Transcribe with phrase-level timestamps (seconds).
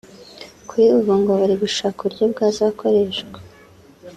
[0.67, 3.37] Kuri ubu ngo bari gushaka uburyo bwazakoreshwa